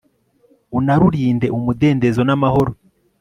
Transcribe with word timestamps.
unarurinde, 0.77 1.45
umudendezo 1.57 2.21
n'amahoro 2.23 2.71